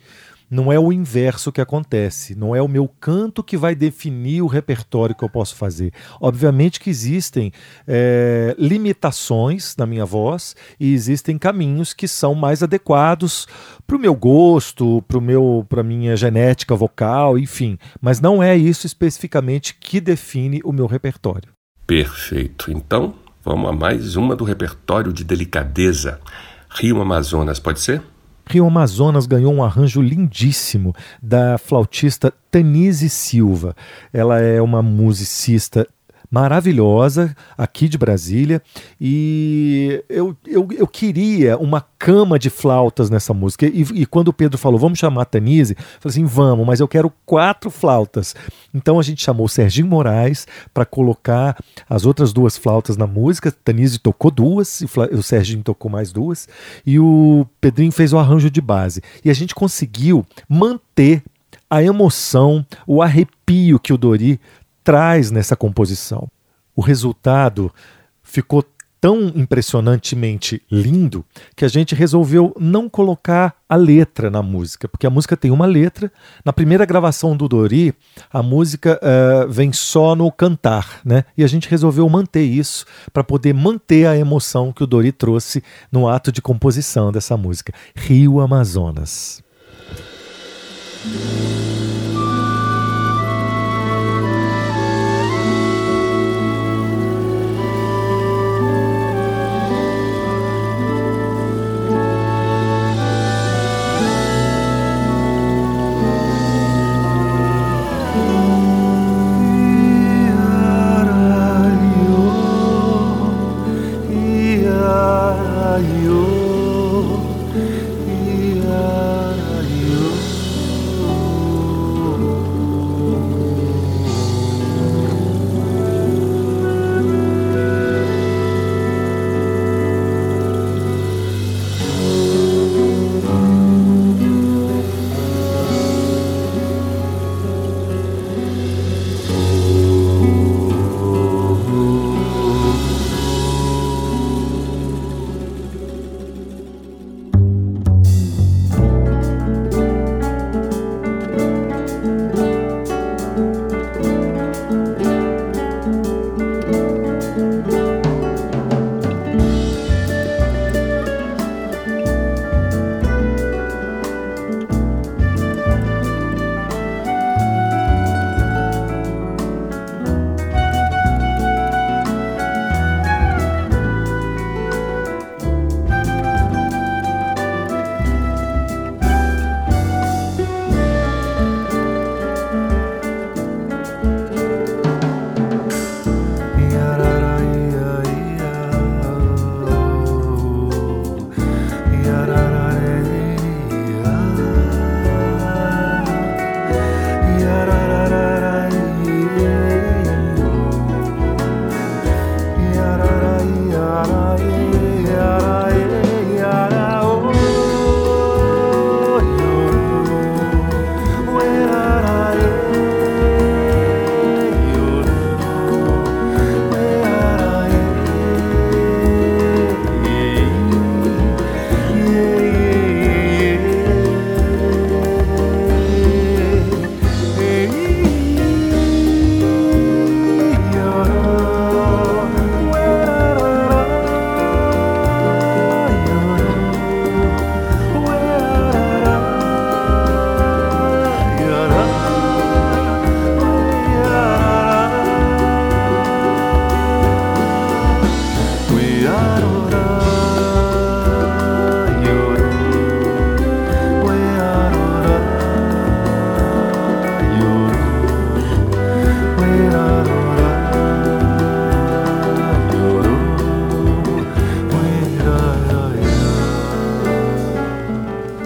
não 0.51 0.73
é 0.73 0.79
o 0.79 0.93
inverso 0.93 1.51
que 1.51 1.61
acontece, 1.61 2.35
não 2.35 2.55
é 2.55 2.63
o 2.63 2.69
meu 2.69 2.89
canto 2.89 3.43
que 3.43 3.57
vai 3.57 3.75
definir 3.75 4.43
o 4.43 4.47
repertório 4.47 5.15
que 5.15 5.25
eu 5.25 5.29
posso 5.29 5.57
fazer. 5.57 5.93
Obviamente 6.21 6.79
que 6.79 6.91
existem 6.91 7.53
é, 7.87 8.55
limitações 8.59 9.77
na 9.77 9.87
minha 9.87 10.05
voz 10.05 10.55
e 10.79 10.93
existem 10.93 11.39
caminhos 11.39 11.93
que 11.93 12.07
são 12.07 12.35
mais 12.35 12.63
adequados 12.63 13.47
para 13.87 13.97
o 13.97 14.01
meu 14.01 14.15
gosto, 14.15 15.03
para 15.69 15.81
a 15.81 15.85
minha 15.85 16.17
genética 16.17 16.75
vocal, 16.75 17.39
enfim. 17.39 17.79
Mas 18.01 18.21
não 18.21 18.43
é 18.43 18.57
isso 18.57 18.87
especificamente 18.87 19.75
que 19.75 20.01
define 20.01 20.61
o 20.65 20.73
meu 20.73 20.87
repertório. 20.87 21.53
Perfeito. 21.87 22.71
Então, 22.71 23.15
vamos 23.45 23.69
a 23.69 23.73
mais 23.73 24.17
uma 24.17 24.35
do 24.35 24.45
repertório 24.45 25.13
de 25.13 25.25
delicadeza. 25.25 26.21
Rio 26.71 27.01
Amazonas, 27.01 27.59
pode 27.61 27.81
ser? 27.81 28.03
Rio 28.47 28.67
Amazonas 28.67 29.27
ganhou 29.27 29.53
um 29.53 29.63
arranjo 29.63 30.03
lindíssimo 30.03 30.95
da 31.23 31.59
flautista 31.59 32.33
Tanise 32.51 33.09
Silva. 33.09 33.75
Ela 34.13 34.41
é 34.41 34.61
uma 34.61 34.83
musicista 34.83 35.87
maravilhosa 36.35 37.33
aqui 37.57 37.89
de 37.89 37.97
Brasília 37.97 38.61
e 39.01 40.03
eu, 40.09 40.37
eu, 40.45 40.67
eu 40.77 40.87
queria 40.89 41.57
uma 41.57 41.81
cama 41.97 42.41
de 42.41 42.51
flautas 42.51 43.09
nessa 43.09 43.33
música. 43.33 43.67
E, 43.67 43.83
e 43.95 44.05
quando 44.05 44.29
o 44.29 44.33
Pedro 44.33 44.59
falou, 44.59 44.77
vamos 44.77 44.99
chamar 44.99 45.23
a 45.23 45.25
Tanise, 45.25 45.77
eu 45.79 46.01
falei 46.01 46.13
assim, 46.13 46.25
vamos, 46.25 46.67
mas 46.67 46.81
eu 46.81 46.89
quero 46.89 47.13
quatro 47.25 47.71
flautas. 47.71 48.35
Então 48.75 48.99
a 48.99 49.03
gente 49.05 49.23
chamou 49.23 49.47
o 49.47 49.49
Serginho 49.49 49.87
Moraes 49.87 50.45
para 50.73 50.85
colocar 50.85 51.57
as 51.89 52.05
outras 52.05 52.33
duas 52.33 52.59
flautas 52.59 52.97
na 52.97 53.07
música. 53.07 53.53
Tanise 53.53 54.01
tocou 54.01 54.33
duas, 54.33 54.83
o 55.13 55.23
Serginho 55.23 55.63
tocou 55.63 55.89
mais 55.89 56.11
duas, 56.11 56.49
e 56.85 56.99
o 56.99 57.47
Pedrinho 57.61 57.93
fez 57.93 58.13
o 58.13 58.19
arranjo 58.19 58.51
de 58.51 58.61
base. 58.61 59.01
E 59.25 59.31
a 59.31 59.35
gente 59.35 59.55
conseguiu 59.55 60.27
manter 60.49 61.23
a 61.71 61.83
emoção, 61.83 62.65
o 62.87 63.03
arrepio 63.03 63.79
que 63.79 63.93
o 63.93 63.97
Dori 63.97 64.41
traz 64.85 65.31
nessa 65.31 65.57
composição. 65.57 66.29
O 66.77 66.83
resultado 66.83 67.73
ficou 68.23 68.63
tão 69.05 69.31
impressionantemente 69.35 70.63
lindo 70.73 71.27
que 71.55 71.63
a 71.63 71.69
gente 71.69 71.95
resolveu 71.95 72.57
não 72.59 72.89
colocar 72.89 73.55
a 73.69 73.77
letra 73.77 74.31
na 74.31 74.43
música, 74.43 74.89
porque 74.89 75.07
a 75.07 75.11
música 75.11 75.37
tem 75.37 75.51
uma 75.51 75.67
letra. 75.67 76.11
Na 76.43 76.55
primeira 76.55 76.87
gravação 76.87 77.37
do 77.37 77.47
Dori, 77.47 77.95
a 78.33 78.43
música 78.43 78.99
uh, 79.03 79.47
vem 79.47 79.75
só 79.75 80.17
no 80.17 80.33
cantar, 80.33 81.03
né? 81.05 81.25
E 81.37 81.45
a 81.45 81.47
gente 81.47 81.69
resolveu 81.69 82.09
manter 82.09 82.45
isso 82.45 82.87
para 83.13 83.23
poder 83.23 83.53
manter 83.53 84.07
a 84.07 84.17
emoção 84.17 84.73
que 84.73 84.83
o 84.83 84.87
Dori 84.87 85.13
trouxe 85.13 85.63
no 85.93 86.09
ato 86.09 86.33
de 86.33 86.41
composição 86.41 87.13
dessa 87.13 87.37
música. 87.37 87.75
Rio 87.95 88.41
Amazonas. 88.41 89.45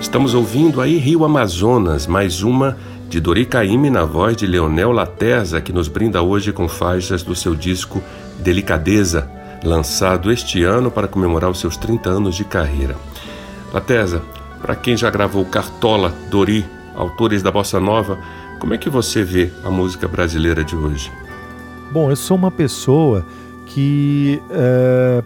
Estamos 0.09 0.33
ouvindo 0.33 0.81
aí 0.81 0.97
Rio 0.97 1.23
Amazonas, 1.23 2.07
mais 2.07 2.43
uma 2.43 2.79
de 3.11 3.21
Dori 3.21 3.45
Caymmi 3.45 3.91
na 3.91 4.07
voz 4.07 4.39
de 4.39 4.47
Leonel 4.47 4.91
Laterza, 4.91 5.61
que 5.61 5.71
nos 5.71 5.87
brinda 5.87 6.23
hoje 6.23 6.51
com 6.51 6.67
faixas 6.67 7.23
do 7.23 7.35
seu 7.35 7.55
disco 7.55 8.03
Delicadeza, 8.39 9.31
lançado 9.63 10.33
este 10.33 10.65
ano 10.65 10.91
para 10.91 11.07
comemorar 11.07 11.51
os 11.51 11.61
seus 11.61 11.77
30 11.77 12.09
anos 12.09 12.35
de 12.37 12.43
carreira. 12.43 12.97
Laterza, 13.71 14.23
para 14.63 14.75
quem 14.75 14.97
já 14.97 15.11
gravou 15.11 15.45
Cartola, 15.45 16.15
Dori, 16.31 16.65
autores 16.97 17.43
da 17.43 17.51
bossa 17.51 17.79
nova, 17.79 18.19
como 18.59 18.73
é 18.73 18.79
que 18.79 18.89
você 18.89 19.23
vê 19.23 19.51
a 19.63 19.71
música 19.71 20.09
brasileira 20.09 20.65
de 20.65 20.75
hoje? 20.75 21.13
Bom, 21.93 22.09
eu 22.09 22.17
sou 22.17 22.35
uma 22.35 22.51
pessoa 22.51 23.27
que 23.67 24.41
é, 24.51 25.23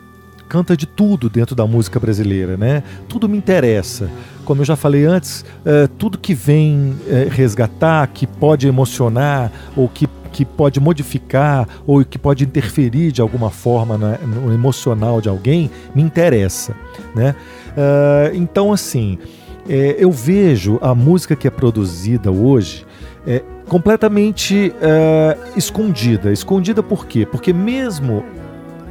canta 0.49 0.77
de 0.77 0.87
tudo 0.87 1.31
dentro 1.31 1.55
da 1.55 1.69
música 1.69 2.01
brasileira, 2.01 2.57
né? 2.57 2.83
Tudo 3.09 3.29
me 3.29 3.39
interessa 3.39 4.11
como 4.45 4.61
eu 4.61 4.65
já 4.65 4.77
falei 4.77 5.05
antes, 5.05 5.45
é, 5.65 5.89
tudo 5.99 6.19
que 6.19 6.35
vem 6.35 6.97
é, 7.09 7.29
resgatar, 7.31 8.07
que 8.09 8.27
pode 8.27 8.67
emocionar 8.67 9.51
ou 9.77 9.89
que, 9.89 10.09
que 10.33 10.45
pode 10.45 10.81
modificar 10.81 11.69
ou 11.87 12.05
que 12.05 12.19
pode 12.19 12.45
interferir 12.45 13.13
de 13.13 13.21
alguma 13.21 13.51
forma 13.51 13.97
no 13.97 14.53
emocional 14.53 15.21
de 15.21 15.29
alguém, 15.29 15.71
me 15.95 16.03
interessa. 16.03 16.75
Né? 17.15 17.35
Uh, 17.71 18.37
então, 18.37 18.73
assim, 18.73 19.19
é, 19.69 19.97
eu 19.99 20.11
vejo 20.11 20.79
a 20.83 20.95
música 20.95 21.37
que 21.37 21.47
é 21.47 21.51
produzida 21.51 22.31
hoje 22.31 22.85
é, 23.27 23.43
completamente 23.69 24.75
escondida. 25.57 26.33
Escondida 26.33 26.83
por 26.83 27.07
quê? 27.07 27.25
Porque 27.25 27.53
mesmo 27.53 28.23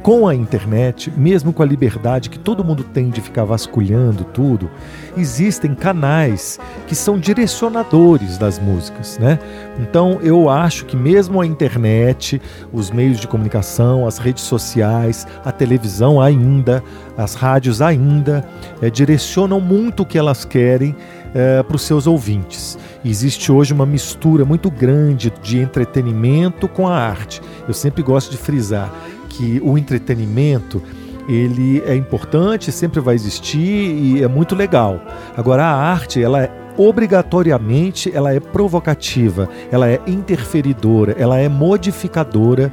com 0.02 0.26
a 0.26 0.34
internet, 0.34 1.12
mesmo 1.16 1.52
com 1.52 1.62
a 1.62 1.66
liberdade 1.66 2.28
que 2.28 2.38
todo 2.38 2.64
mundo 2.64 2.82
tem 2.82 3.08
de 3.08 3.20
ficar 3.20 3.44
vasculhando 3.44 4.24
tudo, 4.24 4.68
existem 5.16 5.74
canais 5.74 6.58
que 6.88 6.94
são 6.94 7.18
direcionadores 7.18 8.36
das 8.36 8.58
músicas, 8.58 9.16
né? 9.18 9.38
Então 9.78 10.18
eu 10.20 10.50
acho 10.50 10.86
que 10.86 10.96
mesmo 10.96 11.40
a 11.40 11.46
internet, 11.46 12.42
os 12.72 12.90
meios 12.90 13.20
de 13.20 13.28
comunicação, 13.28 14.06
as 14.06 14.18
redes 14.18 14.42
sociais, 14.42 15.26
a 15.44 15.52
televisão 15.52 16.20
ainda, 16.20 16.82
as 17.16 17.34
rádios 17.34 17.80
ainda, 17.80 18.44
é, 18.80 18.90
direcionam 18.90 19.60
muito 19.60 20.02
o 20.02 20.06
que 20.06 20.18
elas 20.18 20.44
querem 20.44 20.96
é, 21.32 21.62
para 21.62 21.76
os 21.76 21.82
seus 21.82 22.08
ouvintes. 22.08 22.76
Existe 23.04 23.52
hoje 23.52 23.72
uma 23.72 23.86
mistura 23.86 24.44
muito 24.44 24.70
grande 24.70 25.32
de 25.42 25.58
entretenimento 25.58 26.66
com 26.66 26.88
a 26.88 26.96
arte. 26.96 27.40
Eu 27.66 27.74
sempre 27.74 28.02
gosto 28.02 28.30
de 28.30 28.36
frisar 28.36 28.92
que 29.32 29.60
o 29.64 29.76
entretenimento 29.76 30.82
ele 31.28 31.82
é 31.86 31.94
importante, 31.94 32.72
sempre 32.72 33.00
vai 33.00 33.14
existir 33.14 33.58
e 33.58 34.22
é 34.22 34.28
muito 34.28 34.54
legal. 34.54 35.00
Agora 35.36 35.64
a 35.64 35.74
arte, 35.74 36.22
ela 36.22 36.42
é 36.42 36.62
obrigatoriamente 36.76 38.10
ela 38.14 38.32
é 38.32 38.40
provocativa, 38.40 39.48
ela 39.70 39.88
é 39.88 40.00
interferidora, 40.06 41.14
ela 41.18 41.38
é 41.38 41.48
modificadora 41.48 42.72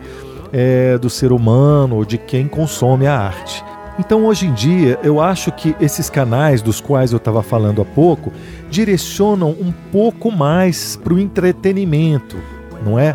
é, 0.53 0.97
do 0.97 1.09
ser 1.09 1.31
humano 1.31 1.97
ou 1.97 2.05
de 2.05 2.17
quem 2.17 2.47
consome 2.47 3.07
a 3.07 3.17
arte. 3.17 3.63
Então, 3.99 4.25
hoje 4.25 4.47
em 4.47 4.53
dia, 4.53 4.97
eu 5.03 5.19
acho 5.19 5.51
que 5.51 5.75
esses 5.81 6.09
canais 6.09 6.61
dos 6.61 6.79
quais 6.79 7.11
eu 7.11 7.17
estava 7.17 7.43
falando 7.43 7.81
há 7.81 7.85
pouco 7.85 8.31
direcionam 8.69 9.49
um 9.49 9.73
pouco 9.91 10.31
mais 10.31 10.95
para 10.95 11.13
o 11.13 11.19
entretenimento, 11.19 12.37
não 12.85 12.97
é? 12.97 13.13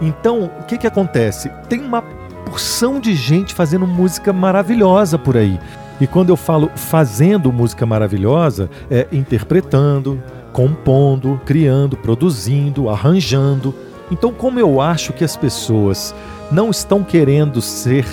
Então, 0.00 0.50
o 0.60 0.64
que, 0.64 0.78
que 0.78 0.86
acontece? 0.86 1.50
Tem 1.68 1.80
uma 1.80 2.02
porção 2.46 3.00
de 3.00 3.14
gente 3.14 3.54
fazendo 3.54 3.86
música 3.86 4.32
maravilhosa 4.32 5.18
por 5.18 5.36
aí. 5.36 5.58
E 6.00 6.06
quando 6.06 6.30
eu 6.30 6.36
falo 6.36 6.70
fazendo 6.74 7.52
música 7.52 7.86
maravilhosa, 7.86 8.68
é 8.90 9.06
interpretando, 9.12 10.22
compondo, 10.52 11.40
criando, 11.44 11.96
produzindo, 11.96 12.88
arranjando. 12.88 13.74
Então, 14.10 14.32
como 14.32 14.58
eu 14.60 14.80
acho 14.80 15.12
que 15.12 15.24
as 15.24 15.36
pessoas 15.36 16.14
não 16.50 16.70
estão 16.70 17.02
querendo 17.02 17.60
ser 17.60 18.06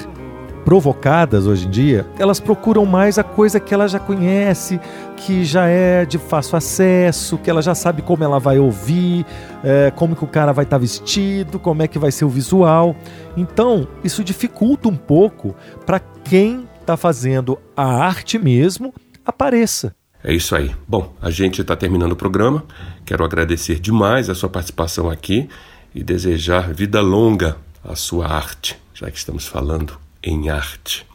provocadas 0.64 1.48
hoje 1.48 1.68
em 1.68 1.70
dia, 1.70 2.06
elas 2.18 2.40
procuram 2.40 2.86
mais 2.86 3.18
a 3.18 3.24
coisa 3.24 3.60
que 3.60 3.74
ela 3.74 3.88
já 3.88 4.00
conhece, 4.00 4.80
que 5.18 5.44
já 5.44 5.68
é 5.68 6.06
de 6.06 6.18
fácil 6.18 6.58
acesso, 6.58 7.38
que 7.38 7.50
ela 7.50 7.62
já 7.62 7.76
sabe 7.76 8.02
como 8.02 8.24
ela 8.24 8.40
vai 8.40 8.60
ouvir, 8.60 9.26
é, 9.64 9.92
como 9.96 10.16
que 10.16 10.24
o 10.24 10.28
cara 10.28 10.52
vai 10.52 10.64
estar 10.64 10.78
tá 10.78 10.82
vestido, 10.82 11.60
como 11.60 11.82
é 11.82 11.88
que 11.88 12.00
vai 12.00 12.12
ser 12.12 12.26
o 12.26 12.30
visual. 12.30 12.96
Então, 13.36 13.88
isso 14.04 14.24
dificulta 14.24 14.88
um 14.88 14.96
pouco 14.96 15.56
para 15.86 16.00
quem 16.00 16.68
está 16.80 16.96
fazendo 16.96 17.60
a 17.76 17.86
arte 17.86 18.38
mesmo 18.38 18.94
apareça. 19.26 19.96
É 20.24 20.34
isso 20.34 20.56
aí. 20.56 20.76
Bom, 20.88 21.14
a 21.22 21.32
gente 21.32 21.62
está 21.62 21.76
terminando 21.76 22.12
o 22.12 22.16
programa. 22.16 22.64
Quero 23.06 23.24
agradecer 23.24 23.80
demais 23.80 24.30
a 24.30 24.36
sua 24.36 24.50
participação 24.50 25.10
aqui 25.10 25.50
e 25.96 26.04
desejar 26.04 26.72
vida 26.74 27.02
longa 27.02 27.58
à 27.84 27.96
sua 27.96 28.28
arte, 28.28 28.78
já 28.94 29.10
que 29.10 29.18
estamos 29.18 29.48
falando 29.48 29.98
em 30.24 30.50
arte. 30.50 31.06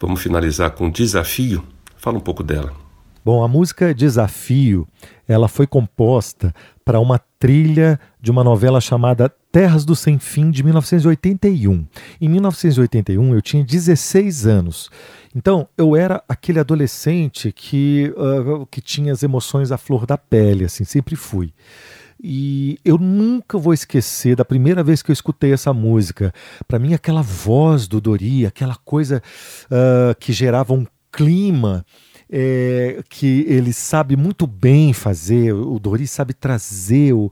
Vamos 0.00 0.22
finalizar 0.22 0.70
com 0.70 0.90
Desafio. 0.90 1.64
Fala 1.96 2.18
um 2.18 2.20
pouco 2.20 2.42
dela. 2.42 2.72
Bom, 3.24 3.42
a 3.42 3.48
música 3.48 3.92
Desafio, 3.92 4.86
ela 5.26 5.48
foi 5.48 5.66
composta 5.66 6.54
para 6.84 7.00
uma 7.00 7.20
trilha 7.38 8.00
de 8.20 8.30
uma 8.30 8.42
novela 8.42 8.80
chamada 8.80 9.28
Terras 9.52 9.84
do 9.84 9.94
Sem 9.94 10.18
Fim 10.18 10.50
de 10.50 10.62
1981. 10.62 11.86
Em 12.20 12.28
1981 12.28 13.34
eu 13.34 13.42
tinha 13.42 13.64
16 13.64 14.46
anos. 14.46 14.88
Então, 15.34 15.68
eu 15.76 15.94
era 15.94 16.22
aquele 16.28 16.58
adolescente 16.58 17.52
que, 17.52 18.12
uh, 18.16 18.66
que 18.66 18.80
tinha 18.80 19.12
as 19.12 19.22
emoções 19.22 19.70
à 19.70 19.76
flor 19.76 20.06
da 20.06 20.16
pele, 20.16 20.64
assim, 20.64 20.84
sempre 20.84 21.14
fui. 21.14 21.52
E 22.22 22.78
eu 22.84 22.98
nunca 22.98 23.56
vou 23.58 23.72
esquecer 23.72 24.34
da 24.34 24.44
primeira 24.44 24.82
vez 24.82 25.02
que 25.02 25.10
eu 25.10 25.12
escutei 25.12 25.52
essa 25.52 25.72
música. 25.72 26.32
Para 26.66 26.78
mim, 26.78 26.94
aquela 26.94 27.22
voz 27.22 27.86
do 27.86 28.00
Dori, 28.00 28.44
aquela 28.44 28.74
coisa 28.76 29.22
uh, 29.66 30.14
que 30.18 30.32
gerava 30.32 30.74
um 30.74 30.86
clima 31.12 31.84
é, 32.30 33.02
que 33.08 33.44
ele 33.48 33.72
sabe 33.72 34.16
muito 34.16 34.46
bem 34.46 34.92
fazer, 34.92 35.52
o 35.52 35.78
Dori 35.78 36.06
sabe 36.06 36.34
trazer 36.34 37.12
o, 37.12 37.30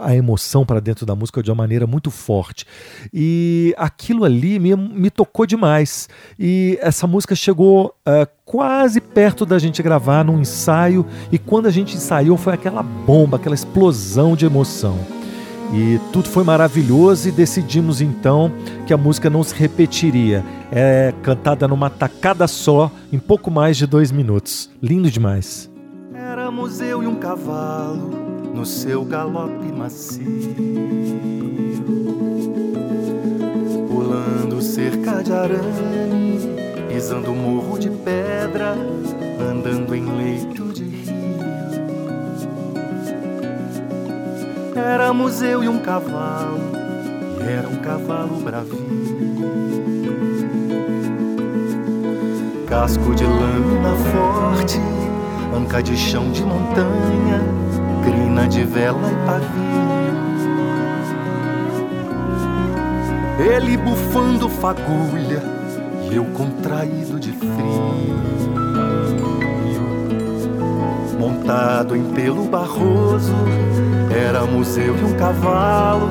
a 0.00 0.14
emoção 0.14 0.64
para 0.64 0.80
dentro 0.80 1.04
da 1.04 1.14
música 1.14 1.42
de 1.42 1.50
uma 1.50 1.56
maneira 1.56 1.86
muito 1.86 2.10
forte. 2.10 2.64
E 3.12 3.74
aquilo 3.76 4.24
ali 4.24 4.58
me, 4.58 4.76
me 4.76 5.10
tocou 5.10 5.46
demais. 5.46 6.08
E 6.38 6.78
essa 6.80 7.06
música 7.06 7.34
chegou 7.34 7.94
uh, 8.06 8.28
quase 8.44 9.00
perto 9.00 9.44
da 9.44 9.58
gente 9.58 9.82
gravar 9.82 10.24
num 10.24 10.40
ensaio, 10.40 11.04
e 11.32 11.38
quando 11.38 11.66
a 11.66 11.70
gente 11.70 11.96
ensaiou 11.96 12.36
foi 12.36 12.54
aquela 12.54 12.82
bomba, 12.82 13.36
aquela 13.36 13.54
explosão 13.54 14.36
de 14.36 14.46
emoção. 14.46 15.17
E 15.72 16.00
tudo 16.12 16.28
foi 16.28 16.44
maravilhoso 16.44 17.28
e 17.28 17.32
decidimos 17.32 18.00
então 18.00 18.50
que 18.86 18.94
a 18.94 18.96
música 18.96 19.28
não 19.28 19.42
se 19.42 19.54
repetiria. 19.54 20.44
É 20.72 21.12
cantada 21.22 21.68
numa 21.68 21.90
tacada 21.90 22.46
só, 22.46 22.90
em 23.12 23.18
pouco 23.18 23.50
mais 23.50 23.76
de 23.76 23.86
dois 23.86 24.10
minutos. 24.10 24.70
Lindo 24.82 25.10
demais. 25.10 25.70
Éramos 26.14 26.80
eu 26.80 27.02
e 27.02 27.06
um 27.06 27.16
cavalo 27.16 28.10
no 28.54 28.64
seu 28.64 29.04
galope 29.04 29.70
macio, 29.70 30.24
pulando 33.88 34.60
cerca 34.62 35.22
de 35.22 35.32
arame, 35.32 36.56
pisando 36.88 37.32
morro 37.34 37.78
de 37.78 37.90
pedra, 37.90 38.74
andando 39.38 39.94
em 39.94 40.04
leito 40.16 40.67
Éramos 44.78 45.42
eu 45.42 45.64
e 45.64 45.68
um 45.68 45.78
cavalo, 45.80 46.60
e 47.40 47.52
era 47.52 47.68
um 47.68 47.76
cavalo 47.76 48.36
bravinho. 48.40 48.88
Casco 52.66 53.14
de 53.14 53.24
lâmina 53.24 53.94
forte, 54.12 54.78
anca 55.56 55.82
de 55.82 55.96
chão 55.96 56.30
de 56.30 56.42
montanha, 56.44 57.42
crina 58.04 58.46
de 58.46 58.64
vela 58.64 59.10
e 59.10 59.26
pavio. 59.26 59.68
Ele 63.52 63.76
bufando 63.76 64.48
fagulha 64.48 65.42
e 66.10 66.14
eu 66.16 66.24
contraído 66.26 67.18
de 67.18 67.32
frio. 67.32 68.57
Montado 71.18 71.96
em 71.96 72.04
pelo 72.12 72.44
barroso, 72.44 73.34
éramos 74.08 74.76
eu 74.78 74.96
e 74.96 75.02
um 75.02 75.14
cavalo, 75.14 76.10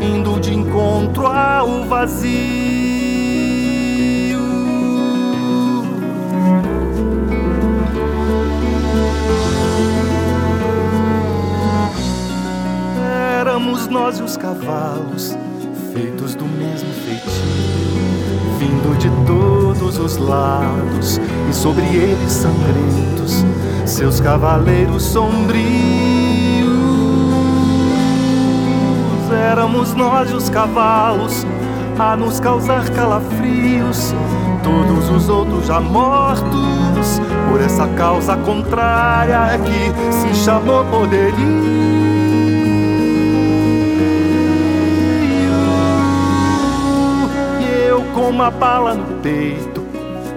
indo 0.00 0.40
de 0.40 0.54
encontro 0.54 1.26
ao 1.26 1.84
vazio. 1.84 2.30
Éramos 13.38 13.88
nós 13.88 14.20
e 14.20 14.22
os 14.22 14.38
cavalos, 14.38 15.36
feitos 15.92 16.34
do 16.34 16.46
mesmo 16.46 16.88
feitio, 16.94 17.30
vindo 18.58 18.96
de 18.96 19.10
todos 19.26 19.98
os 19.98 20.16
lados, 20.16 21.20
e 21.50 21.52
sobre 21.52 21.84
eles 21.84 22.32
sangrentos 22.32 23.44
seus 23.90 24.20
cavaleiros 24.20 25.02
sombrios. 25.02 25.60
Éramos 29.50 29.94
nós 29.94 30.30
e 30.30 30.34
os 30.34 30.48
cavalos 30.48 31.44
a 31.98 32.16
nos 32.16 32.38
causar 32.40 32.88
calafrios, 32.90 34.14
todos 34.62 35.10
os 35.10 35.28
outros 35.28 35.66
já 35.66 35.80
mortos. 35.80 37.20
Por 37.50 37.60
essa 37.60 37.86
causa 37.88 38.36
contrária 38.36 39.54
é 39.54 39.58
que 39.58 40.12
se 40.12 40.44
chamou 40.44 40.84
poderio. 40.84 41.34
E 47.60 47.88
eu 47.88 48.02
com 48.14 48.30
uma 48.30 48.50
bala 48.50 48.94
no 48.94 49.20
peito, 49.20 49.84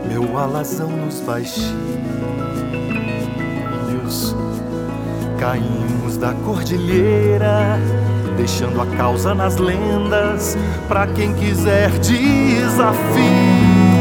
meu 0.07 0.37
alazão 0.37 0.89
nos 0.89 1.19
baixinhos. 1.21 2.02
Caímos 5.39 6.17
da 6.17 6.33
cordilheira, 6.33 7.79
deixando 8.37 8.81
a 8.81 8.85
causa 8.97 9.33
nas 9.33 9.57
lendas 9.57 10.57
para 10.87 11.07
quem 11.07 11.33
quiser 11.33 11.89
desafio. 11.99 13.92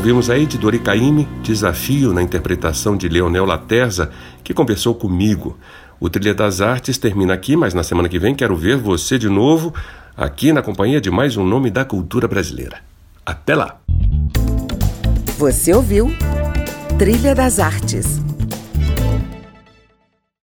Ouvimos 0.00 0.30
aí 0.30 0.46
de 0.46 0.56
Dori 0.56 0.78
Caymmi, 0.78 1.28
Desafio 1.42 2.14
na 2.14 2.22
interpretação 2.22 2.96
de 2.96 3.06
Leonel 3.06 3.44
Laterza, 3.44 4.10
que 4.42 4.54
conversou 4.54 4.94
comigo. 4.94 5.58
O 6.00 6.08
Trilha 6.08 6.32
das 6.32 6.62
Artes 6.62 6.96
termina 6.96 7.34
aqui, 7.34 7.54
mas 7.54 7.74
na 7.74 7.82
semana 7.82 8.08
que 8.08 8.18
vem 8.18 8.34
quero 8.34 8.56
ver 8.56 8.78
você 8.78 9.18
de 9.18 9.28
novo 9.28 9.74
aqui 10.16 10.54
na 10.54 10.62
companhia 10.62 11.02
de 11.02 11.10
mais 11.10 11.36
um 11.36 11.44
nome 11.44 11.70
da 11.70 11.84
cultura 11.84 12.26
brasileira. 12.26 12.78
Até 13.26 13.54
lá! 13.54 13.78
Você 15.36 15.74
ouviu 15.74 16.10
Trilha 16.98 17.34
das 17.34 17.58
Artes 17.58 18.22